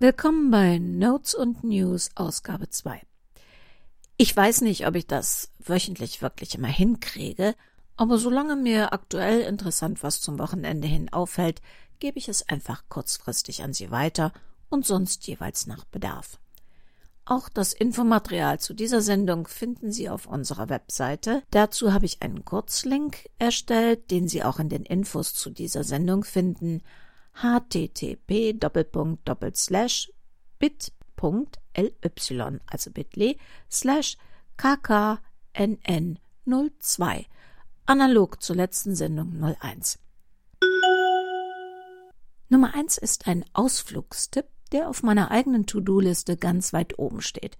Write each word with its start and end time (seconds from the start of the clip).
Willkommen 0.00 0.50
bei 0.50 0.78
Notes 0.78 1.36
und 1.36 1.62
News 1.62 2.10
Ausgabe 2.16 2.68
2. 2.68 3.00
Ich 4.16 4.36
weiß 4.36 4.62
nicht, 4.62 4.88
ob 4.88 4.96
ich 4.96 5.06
das 5.06 5.52
wöchentlich 5.60 6.20
wirklich 6.20 6.56
immer 6.56 6.68
hinkriege, 6.68 7.54
aber 7.96 8.18
solange 8.18 8.56
mir 8.56 8.92
aktuell 8.92 9.42
interessant 9.42 10.02
was 10.02 10.20
zum 10.20 10.40
Wochenende 10.40 10.88
hin 10.88 11.12
auffällt, 11.12 11.62
gebe 12.00 12.18
ich 12.18 12.28
es 12.28 12.48
einfach 12.48 12.82
kurzfristig 12.88 13.62
an 13.62 13.72
Sie 13.72 13.92
weiter 13.92 14.32
und 14.68 14.84
sonst 14.84 15.28
jeweils 15.28 15.68
nach 15.68 15.84
Bedarf. 15.84 16.40
Auch 17.24 17.48
das 17.48 17.72
Infomaterial 17.72 18.58
zu 18.58 18.74
dieser 18.74 19.00
Sendung 19.00 19.46
finden 19.46 19.92
Sie 19.92 20.10
auf 20.10 20.26
unserer 20.26 20.68
Webseite. 20.68 21.44
Dazu 21.52 21.92
habe 21.92 22.06
ich 22.06 22.20
einen 22.20 22.44
Kurzlink 22.44 23.30
erstellt, 23.38 24.10
den 24.10 24.26
Sie 24.26 24.42
auch 24.42 24.58
in 24.58 24.68
den 24.68 24.84
Infos 24.84 25.34
zu 25.34 25.50
dieser 25.50 25.84
Sendung 25.84 26.24
finden. 26.24 26.82
Http 27.40 28.58
bit.ly, 30.58 32.60
also 32.66 32.90
bit.ly, 32.90 33.38
slash 33.70 34.18
kknn02, 34.58 37.24
analog 37.86 38.42
zur 38.42 38.56
letzten 38.56 38.94
Sendung 38.94 39.42
01. 39.60 39.98
Nummer 42.48 42.74
1 42.74 42.98
ist 42.98 43.26
ein 43.26 43.44
Ausflugstipp 43.52 44.46
der 44.74 44.88
auf 44.88 45.04
meiner 45.04 45.30
eigenen 45.30 45.66
To-Do-Liste 45.66 46.36
ganz 46.36 46.72
weit 46.72 46.98
oben 46.98 47.22
steht. 47.22 47.56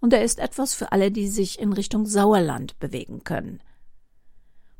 Und 0.00 0.12
er 0.12 0.22
ist 0.22 0.38
etwas 0.38 0.74
für 0.74 0.92
alle, 0.92 1.10
die 1.10 1.26
sich 1.26 1.58
in 1.58 1.72
Richtung 1.72 2.06
Sauerland 2.06 2.78
bewegen 2.78 3.24
können. 3.24 3.60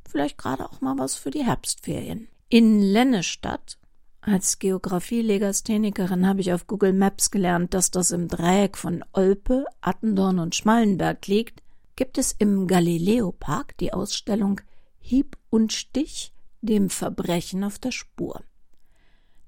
Vielleicht 0.08 0.38
gerade 0.38 0.64
auch 0.64 0.80
mal 0.80 0.96
was 0.98 1.16
für 1.16 1.32
die 1.32 1.44
Herbstferien. 1.44 2.28
In 2.48 2.80
Lennestadt, 2.80 3.78
als 4.22 4.60
Geografie-Legasthenikerin 4.60 6.28
habe 6.28 6.40
ich 6.40 6.52
auf 6.52 6.68
Google 6.68 6.92
Maps 6.92 7.32
gelernt, 7.32 7.74
dass 7.74 7.90
das 7.90 8.12
im 8.12 8.28
Dreieck 8.28 8.78
von 8.78 9.04
Olpe, 9.12 9.64
Attendorn 9.80 10.38
und 10.38 10.54
Schmallenberg 10.54 11.26
liegt, 11.26 11.60
gibt 11.96 12.18
es 12.18 12.32
im 12.38 12.68
Galileo-Park 12.68 13.76
die 13.78 13.92
Ausstellung 13.92 14.60
Hieb 15.00 15.36
und 15.50 15.72
Stich, 15.72 16.32
dem 16.60 16.88
Verbrechen 16.88 17.64
auf 17.64 17.80
der 17.80 17.90
Spur. 17.90 18.40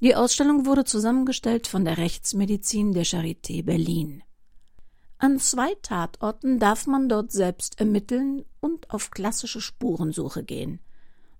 Die 0.00 0.16
Ausstellung 0.16 0.66
wurde 0.66 0.84
zusammengestellt 0.84 1.68
von 1.68 1.84
der 1.84 1.96
Rechtsmedizin 1.96 2.92
der 2.92 3.06
Charité 3.06 3.64
Berlin. 3.64 4.24
An 5.18 5.38
zwei 5.38 5.74
Tatorten 5.82 6.58
darf 6.58 6.88
man 6.88 7.08
dort 7.08 7.30
selbst 7.30 7.78
ermitteln 7.78 8.44
und 8.60 8.90
auf 8.90 9.12
klassische 9.12 9.60
Spurensuche 9.60 10.42
gehen. 10.42 10.80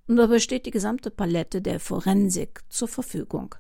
Und 0.06 0.16
dabei 0.16 0.38
steht 0.38 0.66
die 0.66 0.70
gesamte 0.70 1.10
Palette 1.10 1.62
der 1.62 1.80
Forensik 1.80 2.60
zur 2.69 2.88
Verfügung. 2.88 3.55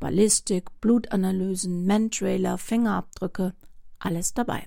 Ballistik, 0.00 0.80
Blutanalysen, 0.80 1.86
Mantrailer, 1.86 2.58
Fingerabdrücke, 2.58 3.54
alles 3.98 4.34
dabei. 4.34 4.66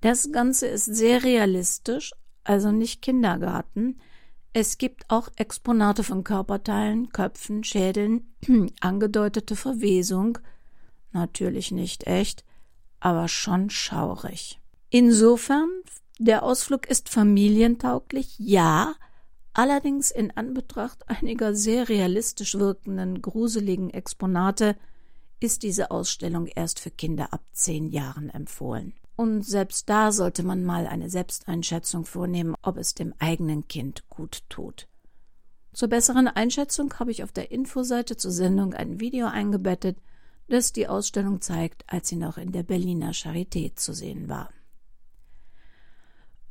Das 0.00 0.30
Ganze 0.30 0.66
ist 0.66 0.84
sehr 0.84 1.22
realistisch, 1.22 2.12
also 2.44 2.70
nicht 2.70 3.02
Kindergarten, 3.02 3.98
es 4.54 4.76
gibt 4.76 5.08
auch 5.08 5.28
Exponate 5.36 6.04
von 6.04 6.24
Körperteilen, 6.24 7.08
Köpfen, 7.08 7.64
Schädeln, 7.64 8.34
angedeutete 8.80 9.56
Verwesung, 9.56 10.38
natürlich 11.12 11.70
nicht 11.70 12.06
echt, 12.06 12.44
aber 13.00 13.28
schon 13.28 13.70
schaurig. 13.70 14.60
Insofern, 14.90 15.70
der 16.18 16.42
Ausflug 16.42 16.86
ist 16.86 17.08
familientauglich, 17.08 18.34
ja, 18.38 18.94
allerdings 19.54 20.10
in 20.10 20.30
Anbetracht 20.30 21.08
einiger 21.08 21.54
sehr 21.54 21.88
realistisch 21.88 22.54
wirkenden, 22.54 23.22
gruseligen 23.22 23.90
Exponate 23.90 24.76
ist 25.40 25.62
diese 25.62 25.90
Ausstellung 25.90 26.46
erst 26.46 26.80
für 26.80 26.90
Kinder 26.90 27.32
ab 27.32 27.42
zehn 27.52 27.90
Jahren 27.90 28.30
empfohlen. 28.30 28.94
Und 29.16 29.42
selbst 29.42 29.88
da 29.88 30.12
sollte 30.12 30.42
man 30.42 30.64
mal 30.64 30.86
eine 30.86 31.10
Selbsteinschätzung 31.10 32.04
vornehmen, 32.04 32.54
ob 32.62 32.76
es 32.76 32.94
dem 32.94 33.14
eigenen 33.18 33.68
Kind 33.68 34.08
gut 34.08 34.42
tut. 34.48 34.88
Zur 35.72 35.88
besseren 35.88 36.28
Einschätzung 36.28 36.92
habe 36.98 37.10
ich 37.10 37.22
auf 37.22 37.32
der 37.32 37.50
Infoseite 37.50 38.16
zur 38.16 38.30
Sendung 38.30 38.74
ein 38.74 39.00
Video 39.00 39.26
eingebettet, 39.26 39.98
das 40.48 40.72
die 40.72 40.86
Ausstellung 40.86 41.40
zeigt, 41.40 41.84
als 41.86 42.08
sie 42.08 42.16
noch 42.16 42.36
in 42.36 42.52
der 42.52 42.62
Berliner 42.62 43.12
Charité 43.12 43.74
zu 43.74 43.92
sehen 43.94 44.28
war. 44.28 44.50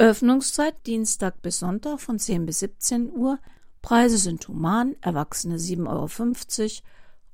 Öffnungszeit 0.02 0.88
Dienstag 0.88 1.44
bis 1.44 1.60
Sonntag 1.60 2.02
von 2.02 2.18
10 2.18 2.48
bis 2.48 2.58
17 2.62 3.12
Uhr. 3.12 3.38
Preise 3.84 4.18
sind 4.18 4.48
human, 4.48 4.96
Erwachsene 5.02 5.58
7,50 5.58 5.88
Euro 5.88 6.88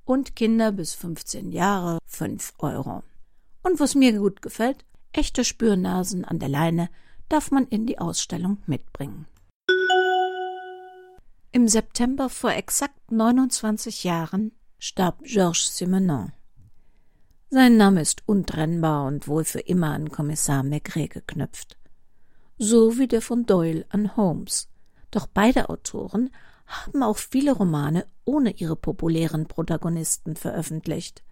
und 0.03 0.35
Kinder 0.35 0.73
bis 0.73 0.93
15 0.93 1.53
Jahre 1.53 1.99
5 2.05 2.55
Euro. 2.59 3.03
Und 3.63 3.79
was 3.79 3.95
mir 3.95 4.19
gut 4.19 4.41
gefällt, 4.41 4.83
Echte 5.13 5.45
Spürnasen 5.45 6.25
an 6.25 6.39
der 6.39 6.49
Leine 6.49 6.89
darf 7.29 7.51
man 7.51 7.67
in 7.67 7.85
die 7.85 7.99
Ausstellung 7.99 8.57
mitbringen. 8.65 9.27
Im 11.53 11.69
September 11.69 12.27
vor 12.27 12.51
exakt 12.51 13.13
29 13.13 14.03
Jahren 14.03 14.51
starb 14.77 15.23
Georges 15.23 15.77
Simenon. 15.77 16.33
Sein 17.49 17.77
Name 17.77 18.01
ist 18.01 18.23
untrennbar 18.27 19.07
und 19.07 19.29
wohl 19.29 19.45
für 19.45 19.61
immer 19.61 19.91
an 19.91 20.11
Kommissar 20.11 20.63
Maigret 20.63 21.11
geknüpft. 21.11 21.77
So 22.57 22.97
wie 22.97 23.07
der 23.07 23.21
von 23.21 23.45
Doyle 23.45 23.85
an 23.89 24.15
Holmes. 24.17 24.69
Doch 25.11 25.27
beide 25.27 25.69
Autoren 25.69 26.31
haben 26.65 27.03
auch 27.03 27.17
viele 27.17 27.53
Romane 27.53 28.05
ohne 28.25 28.51
ihre 28.51 28.75
populären 28.75 29.47
Protagonisten 29.47 30.35
veröffentlicht. 30.35 31.23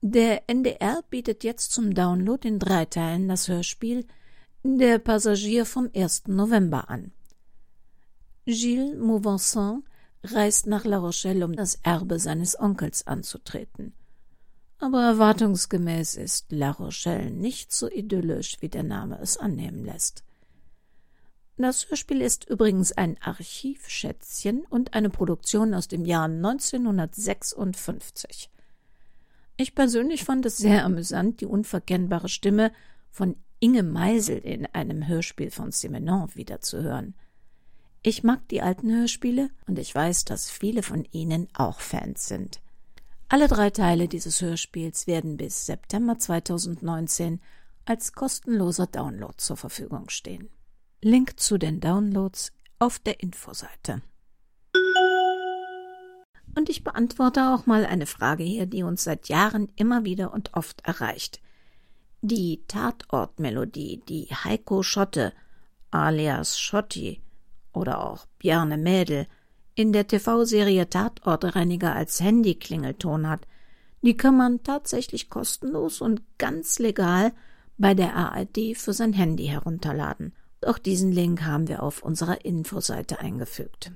Der 0.00 0.48
NDR 0.48 1.02
bietet 1.08 1.44
jetzt 1.44 1.72
zum 1.72 1.94
Download 1.94 2.46
in 2.46 2.58
drei 2.58 2.84
Teilen 2.84 3.28
das 3.28 3.48
Hörspiel 3.48 4.06
Der 4.62 4.98
Passagier 4.98 5.66
vom 5.66 5.90
1. 5.94 6.24
November 6.26 6.90
an. 6.90 7.12
Gilles 8.46 8.96
Mauvançon 8.96 9.82
reist 10.22 10.66
nach 10.66 10.84
La 10.84 10.98
Rochelle, 10.98 11.44
um 11.44 11.54
das 11.54 11.78
Erbe 11.82 12.18
seines 12.18 12.58
Onkels 12.58 13.06
anzutreten. 13.06 13.94
Aber 14.84 15.02
erwartungsgemäß 15.02 16.14
ist 16.16 16.52
La 16.52 16.72
Rochelle 16.72 17.30
nicht 17.30 17.72
so 17.72 17.90
idyllisch, 17.90 18.58
wie 18.60 18.68
der 18.68 18.82
Name 18.82 19.18
es 19.18 19.38
annehmen 19.38 19.82
lässt. 19.82 20.22
Das 21.56 21.88
Hörspiel 21.88 22.20
ist 22.20 22.50
übrigens 22.50 22.92
ein 22.92 23.16
Archivschätzchen 23.22 24.66
und 24.68 24.92
eine 24.92 25.08
Produktion 25.08 25.72
aus 25.72 25.88
dem 25.88 26.04
Jahr 26.04 26.26
1956. 26.26 28.50
Ich 29.56 29.74
persönlich 29.74 30.24
fand 30.24 30.44
es 30.44 30.58
sehr 30.58 30.84
amüsant, 30.84 31.40
die 31.40 31.46
unverkennbare 31.46 32.28
Stimme 32.28 32.70
von 33.10 33.36
Inge 33.60 33.84
Meisel 33.84 34.36
in 34.36 34.66
einem 34.66 35.08
Hörspiel 35.08 35.50
von 35.50 35.72
Simenon 35.72 36.28
wiederzuhören. 36.34 37.14
Ich 38.02 38.22
mag 38.22 38.46
die 38.48 38.60
alten 38.60 38.94
Hörspiele 38.94 39.48
und 39.66 39.78
ich 39.78 39.94
weiß, 39.94 40.26
dass 40.26 40.50
viele 40.50 40.82
von 40.82 41.06
Ihnen 41.10 41.48
auch 41.54 41.80
Fans 41.80 42.26
sind. 42.26 42.60
Alle 43.28 43.48
drei 43.48 43.70
Teile 43.70 44.06
dieses 44.06 44.40
Hörspiels 44.40 45.06
werden 45.06 45.36
bis 45.36 45.66
September 45.66 46.18
2019 46.18 47.40
als 47.86 48.12
kostenloser 48.12 48.86
Download 48.86 49.34
zur 49.36 49.56
Verfügung 49.56 50.08
stehen. 50.10 50.50
Link 51.00 51.38
zu 51.40 51.58
den 51.58 51.80
Downloads 51.80 52.52
auf 52.78 52.98
der 52.98 53.20
Infoseite. 53.20 54.02
Und 56.56 56.68
ich 56.68 56.84
beantworte 56.84 57.52
auch 57.52 57.66
mal 57.66 57.84
eine 57.84 58.06
Frage 58.06 58.44
hier, 58.44 58.66
die 58.66 58.82
uns 58.82 59.04
seit 59.04 59.28
Jahren 59.28 59.72
immer 59.76 60.04
wieder 60.04 60.32
und 60.32 60.54
oft 60.54 60.86
erreicht. 60.86 61.40
Die 62.22 62.64
Tatortmelodie, 62.68 64.02
die 64.08 64.26
Heiko 64.26 64.82
Schotte, 64.82 65.32
alias 65.90 66.58
Schotti 66.58 67.22
oder 67.72 68.04
auch 68.04 68.26
Bjarne 68.38 68.78
Mädel 68.78 69.26
in 69.74 69.92
der 69.92 70.06
TV-Serie 70.06 70.88
Tatortreiniger 70.88 71.94
als 71.94 72.20
Handyklingelton 72.20 73.28
hat, 73.28 73.46
die 74.02 74.16
kann 74.16 74.36
man 74.36 74.62
tatsächlich 74.62 75.30
kostenlos 75.30 76.00
und 76.00 76.22
ganz 76.38 76.78
legal 76.78 77.32
bei 77.78 77.94
der 77.94 78.14
ARD 78.14 78.76
für 78.76 78.92
sein 78.92 79.12
Handy 79.12 79.46
herunterladen. 79.46 80.32
Auch 80.64 80.78
diesen 80.78 81.12
Link 81.12 81.42
haben 81.42 81.68
wir 81.68 81.82
auf 81.82 82.02
unserer 82.02 82.44
Infoseite 82.44 83.18
eingefügt 83.18 83.92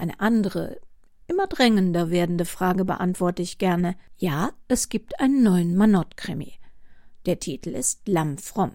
eine 0.00 0.18
andere, 0.18 0.80
immer 1.28 1.46
drängender 1.46 2.10
werdende 2.10 2.44
Frage 2.44 2.84
beantworte 2.84 3.42
ich 3.42 3.58
gerne. 3.58 3.96
Ja, 4.16 4.50
es 4.66 4.88
gibt 4.88 5.20
einen 5.20 5.42
neuen 5.42 5.76
Manott-Krimi. 5.76 6.54
Der 7.26 7.38
Titel 7.38 7.70
ist 7.70 8.08
Lamm 8.08 8.38
fromm. 8.38 8.72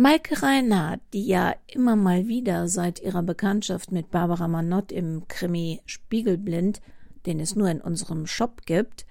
Maike 0.00 0.44
Reinhardt, 0.44 1.00
die 1.12 1.26
ja 1.26 1.56
immer 1.66 1.96
mal 1.96 2.28
wieder 2.28 2.68
seit 2.68 3.00
ihrer 3.00 3.24
Bekanntschaft 3.24 3.90
mit 3.90 4.12
Barbara 4.12 4.46
Manott 4.46 4.92
im 4.92 5.26
Krimi 5.26 5.82
Spiegelblind, 5.86 6.80
den 7.26 7.40
es 7.40 7.56
nur 7.56 7.68
in 7.68 7.80
unserem 7.80 8.28
Shop 8.28 8.64
gibt, 8.64 9.06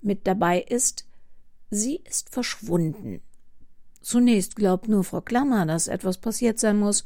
mit 0.00 0.26
dabei 0.26 0.62
ist, 0.62 1.06
sie 1.68 1.96
ist 2.08 2.30
verschwunden. 2.30 3.20
Zunächst 4.00 4.56
glaubt 4.56 4.88
nur 4.88 5.04
Frau 5.04 5.20
Klammer, 5.20 5.66
dass 5.66 5.88
etwas 5.88 6.16
passiert 6.16 6.58
sein 6.58 6.78
muss, 6.78 7.04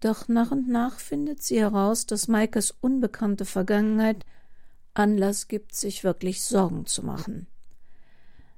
doch 0.00 0.26
nach 0.26 0.50
und 0.50 0.68
nach 0.68 0.98
findet 0.98 1.44
sie 1.44 1.60
heraus, 1.60 2.04
dass 2.06 2.26
Maikes 2.26 2.72
unbekannte 2.80 3.44
Vergangenheit 3.44 4.26
Anlass 4.92 5.46
gibt, 5.46 5.76
sich 5.76 6.02
wirklich 6.02 6.42
Sorgen 6.42 6.84
zu 6.86 7.06
machen. 7.06 7.46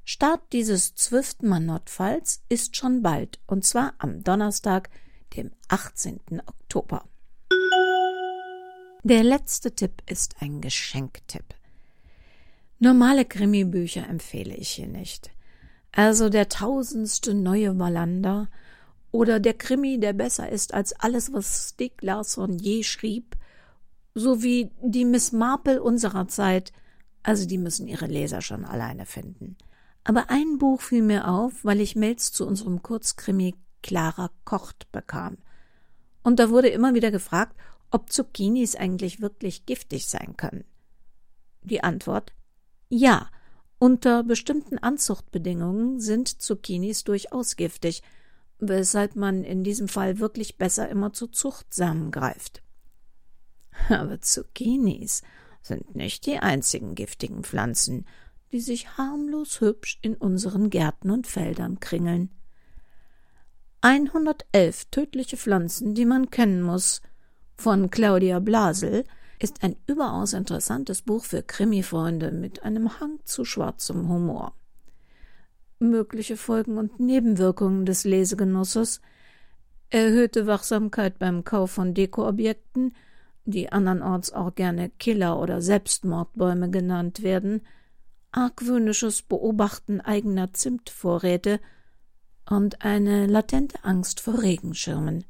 Start 0.05 0.41
dieses 0.53 0.95
Zwölften-Notfalls 0.97 2.43
ist 2.49 2.77
schon 2.77 3.03
bald, 3.03 3.39
und 3.47 3.65
zwar 3.65 3.95
am 3.99 4.25
Donnerstag, 4.25 4.91
dem 5.37 5.53
18. 5.69 6.43
Oktober. 6.47 7.05
Der 9.05 9.23
letzte 9.23 9.75
Tipp 9.75 10.03
ist 10.07 10.37
ein 10.41 10.61
Geschenktipp. 10.61 11.45
Normale 12.81 13.25
Krimi-Bücher 13.25 14.09
empfehle 14.09 14.55
ich 14.57 14.71
hier 14.71 14.89
nicht. 14.89 15.31
Also 15.93 16.29
der 16.29 16.49
tausendste 16.49 17.33
neue 17.35 17.79
Wallander 17.79 18.49
oder 19.13 19.39
der 19.39 19.55
Krimi, 19.55 20.01
der 20.01 20.15
besser 20.15 20.49
ist 20.49 20.75
als 20.75 20.93
alles, 20.95 21.33
was 21.33 21.71
Stieg 21.71 22.03
Larsson 22.03 22.59
je 22.59 22.83
schrieb, 22.83 23.37
sowie 24.15 24.73
die 24.83 25.05
Miss 25.05 25.31
Marple 25.33 25.81
unserer 25.81 26.27
Zeit, 26.27 26.73
also 27.23 27.47
die 27.47 27.59
müssen 27.59 27.87
ihre 27.87 28.07
Leser 28.07 28.41
schon 28.41 28.65
alleine 28.65 29.07
finden. 29.07 29.57
Aber 30.05 30.31
ein 30.31 30.59
Buch 30.59 30.81
fiel 30.81 31.03
mir 31.03 31.29
auf, 31.29 31.65
weil 31.65 31.81
ich 31.81 31.97
Mails 31.97 32.33
zu 32.33 32.47
unserem 32.47 32.83
Kurzkrimi 32.83 33.55
Clara 33.83 34.31
kocht 34.45 34.91
bekam. 34.93 35.39
Und 36.23 36.39
da 36.39 36.51
wurde 36.51 36.69
immer 36.69 36.95
wieder 36.95 37.11
gefragt, 37.11 37.57
ob 37.91 38.11
Zucchinis 38.11 38.75
eigentlich 38.75 39.21
wirklich 39.21 39.67
giftig 39.67 40.09
sein 40.09 40.37
können. 40.37 40.65
Die 41.63 41.85
Antwort 41.85 42.33
ja, 42.95 43.31
unter 43.79 44.23
bestimmten 44.23 44.77
Anzuchtbedingungen 44.77 45.99
sind 45.99 46.43
Zucchinis 46.43 47.05
durchaus 47.05 47.57
giftig, 47.57 48.03
weshalb 48.59 49.17
man 49.17 49.45
in 49.45 49.65
diesem 49.65 49.89
Fall 49.89 50.19
wirklich 50.19 50.59
besser 50.59 50.91
immer 50.91 51.15
zu 51.15 51.27
Zuchtsamen 51.27 52.11
greift. 52.11 52.63
Aber 53.89 54.21
Zucchinis 54.21 55.23
sind 55.63 55.97
nicht 55.97 56.27
die 56.27 56.39
einzigen 56.39 56.95
giftigen 56.95 57.45
Pflanzen, 57.45 58.07
die 58.53 58.61
sich 58.61 58.97
harmlos 58.99 59.61
hübsch 59.61 59.99
in 60.03 60.15
unseren 60.15 60.71
Gärten 60.71 61.11
und 61.11 61.27
Feldern 61.27 61.81
kringeln. 61.81 62.31
111 63.81 64.87
tödliche 64.91 65.37
Pflanzen, 65.37 65.95
die 65.95 66.05
man 66.05 66.31
kennen 66.31 66.63
muss, 66.63 67.03
von 67.57 67.91
Claudia 67.91 68.39
Blasel, 68.39 69.05
ist 69.41 69.65
ein 69.65 69.77
überaus 69.87 70.35
interessantes 70.35 71.03
Buch 71.03 71.25
für 71.25 71.43
Krimifreunde 71.43 72.31
mit 72.31 72.63
einem 72.63 73.01
Hang 73.01 73.19
zu 73.25 73.45
schwarzem 73.45 74.09
Humor. 74.09 74.55
Mögliche 75.81 76.37
Folgen 76.37 76.79
und 76.79 77.01
Nebenwirkungen 77.01 77.85
des 77.85 78.05
Lesegenusses 78.05 79.01
erhöhte 79.91 80.47
Wachsamkeit 80.47 81.19
beim 81.19 81.45
Kauf 81.45 81.73
von 81.73 81.93
Dekoobjekten, 81.93 82.95
die 83.45 83.73
andernorts 83.73 84.33
auch 84.33 84.55
gerne 84.55 84.91
Killer- 84.91 85.41
oder 85.41 85.61
Selbstmordbäume 85.61 86.71
genannt 86.71 87.25
werden, 87.25 87.63
argwöhnisches 88.33 89.23
Beobachten 89.23 90.01
eigener 90.01 90.53
Zimtvorräte 90.53 91.61
und 92.49 92.83
eine 92.83 93.27
latente 93.27 93.85
Angst 93.85 94.21
vor 94.21 94.43
Regenschirmen. 94.43 95.25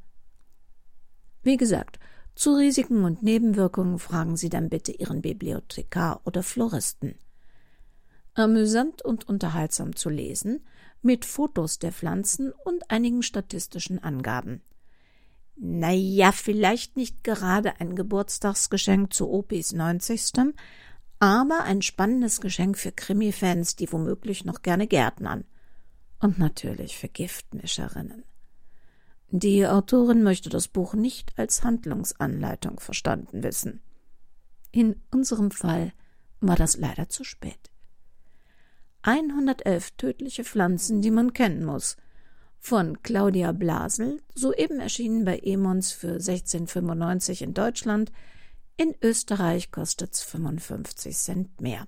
Wie 1.42 1.56
gesagt, 1.56 1.98
zu 2.34 2.54
Risiken 2.54 3.04
und 3.04 3.22
Nebenwirkungen 3.22 3.98
fragen 3.98 4.36
Sie 4.36 4.48
dann 4.48 4.70
bitte 4.70 4.92
Ihren 4.92 5.20
Bibliothekar 5.20 6.22
oder 6.24 6.42
Floristen. 6.42 7.16
Amüsant 8.34 9.02
und 9.02 9.28
unterhaltsam 9.28 9.94
zu 9.94 10.08
lesen, 10.08 10.64
mit 11.02 11.24
Fotos 11.24 11.78
der 11.78 11.92
Pflanzen 11.92 12.52
und 12.64 12.90
einigen 12.90 13.22
statistischen 13.22 14.02
Angaben. 14.02 14.62
Naja, 15.56 16.32
vielleicht 16.32 16.96
nicht 16.96 17.24
gerade 17.24 17.78
ein 17.80 17.94
Geburtstagsgeschenk 17.94 19.12
zu 19.12 19.28
Opis 19.30 19.72
90. 19.72 20.54
Aber 21.22 21.62
ein 21.62 21.82
spannendes 21.82 22.40
Geschenk 22.40 22.76
für 22.76 22.90
Krimi-Fans, 22.90 23.76
die 23.76 23.92
womöglich 23.92 24.44
noch 24.44 24.60
gerne 24.60 24.88
gärtnern. 24.88 25.44
Und 26.18 26.40
natürlich 26.40 26.98
für 26.98 27.06
Giftmischerinnen. 27.06 28.24
Die 29.30 29.64
Autorin 29.64 30.24
möchte 30.24 30.50
das 30.50 30.66
Buch 30.66 30.94
nicht 30.94 31.38
als 31.38 31.62
Handlungsanleitung 31.62 32.80
verstanden 32.80 33.44
wissen. 33.44 33.80
In 34.72 35.00
unserem 35.12 35.52
Fall 35.52 35.92
war 36.40 36.56
das 36.56 36.76
leider 36.76 37.08
zu 37.08 37.22
spät. 37.22 37.70
111 39.02 39.92
tödliche 39.92 40.42
Pflanzen, 40.42 41.02
die 41.02 41.12
man 41.12 41.32
kennen 41.32 41.64
muss. 41.64 41.96
Von 42.58 43.00
Claudia 43.04 43.52
Blasel, 43.52 44.20
soeben 44.34 44.80
erschienen 44.80 45.24
bei 45.24 45.38
Emons 45.38 45.92
für 45.92 46.16
16,95 46.16 47.44
in 47.44 47.54
Deutschland. 47.54 48.10
In 48.76 48.94
Österreich 49.02 49.70
kostet's 49.70 50.22
55 50.22 51.16
Cent 51.16 51.60
mehr. 51.60 51.86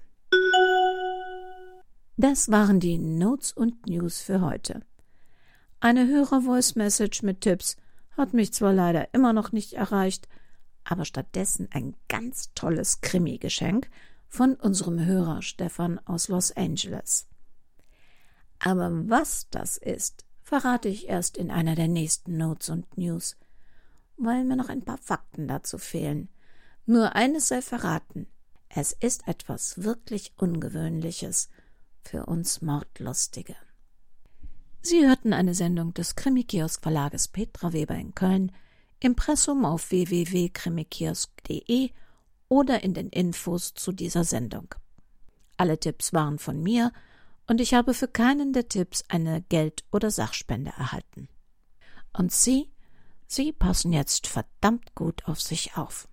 Das 2.16 2.50
waren 2.50 2.78
die 2.78 2.98
Notes 2.98 3.52
und 3.52 3.86
News 3.86 4.20
für 4.20 4.40
heute. 4.40 4.82
Eine 5.80 6.06
Hörer-Voice-Message 6.06 7.22
mit 7.22 7.40
Tipps 7.40 7.76
hat 8.16 8.34
mich 8.34 8.52
zwar 8.52 8.72
leider 8.72 9.12
immer 9.12 9.32
noch 9.32 9.50
nicht 9.50 9.72
erreicht, 9.72 10.28
aber 10.84 11.04
stattdessen 11.04 11.68
ein 11.72 11.96
ganz 12.08 12.52
tolles 12.54 13.00
Krimi-Geschenk 13.00 13.90
von 14.28 14.54
unserem 14.54 15.04
Hörer 15.04 15.42
Stefan 15.42 15.98
aus 16.04 16.28
Los 16.28 16.52
Angeles. 16.52 17.26
Aber 18.58 18.90
was 19.08 19.48
das 19.50 19.78
ist, 19.78 20.24
verrate 20.42 20.88
ich 20.88 21.08
erst 21.08 21.36
in 21.36 21.50
einer 21.50 21.74
der 21.74 21.88
nächsten 21.88 22.36
Notes 22.36 22.68
und 22.68 22.96
News, 22.96 23.36
weil 24.16 24.44
mir 24.44 24.56
noch 24.56 24.68
ein 24.68 24.84
paar 24.84 24.98
Fakten 24.98 25.48
dazu 25.48 25.78
fehlen. 25.78 26.28
Nur 26.86 27.16
eines 27.16 27.48
sei 27.48 27.62
verraten. 27.62 28.26
Es 28.68 28.92
ist 28.92 29.26
etwas 29.26 29.82
wirklich 29.82 30.34
Ungewöhnliches 30.36 31.48
für 32.02 32.26
uns 32.26 32.60
Mordlustige. 32.60 33.56
Sie 34.82 35.06
hörten 35.06 35.32
eine 35.32 35.54
Sendung 35.54 35.94
des 35.94 36.14
Krimikiosk 36.14 36.82
Verlages 36.82 37.28
Petra 37.28 37.72
Weber 37.72 37.94
in 37.94 38.14
Köln, 38.14 38.52
Impressum 39.00 39.64
auf 39.64 39.90
www.krimikiosk.de 39.90 41.90
oder 42.48 42.82
in 42.82 42.92
den 42.92 43.08
Infos 43.08 43.72
zu 43.72 43.92
dieser 43.92 44.24
Sendung. 44.24 44.74
Alle 45.56 45.80
Tipps 45.80 46.12
waren 46.12 46.38
von 46.38 46.62
mir 46.62 46.92
und 47.46 47.62
ich 47.62 47.72
habe 47.72 47.94
für 47.94 48.08
keinen 48.08 48.52
der 48.52 48.68
Tipps 48.68 49.04
eine 49.08 49.40
Geld- 49.48 49.84
oder 49.90 50.10
Sachspende 50.10 50.72
erhalten. 50.76 51.30
Und 52.12 52.30
Sie, 52.32 52.70
Sie 53.26 53.52
passen 53.52 53.94
jetzt 53.94 54.26
verdammt 54.26 54.94
gut 54.94 55.26
auf 55.26 55.40
sich 55.40 55.78
auf. 55.78 56.08